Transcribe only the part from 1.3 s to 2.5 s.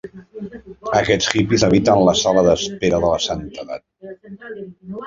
hippies habiten la sala